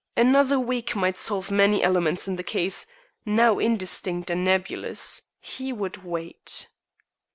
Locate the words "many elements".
1.51-2.27